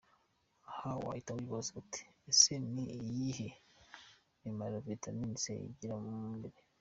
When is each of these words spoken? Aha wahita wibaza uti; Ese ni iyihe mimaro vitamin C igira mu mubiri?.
Aha 0.69 0.89
wahita 1.05 1.31
wibaza 1.37 1.71
uti; 1.81 2.01
Ese 2.29 2.53
ni 2.73 2.83
iyihe 2.99 3.47
mimaro 4.43 4.75
vitamin 4.89 5.31
C 5.41 5.43
igira 5.69 5.95
mu 6.03 6.09
mubiri?. 6.23 6.59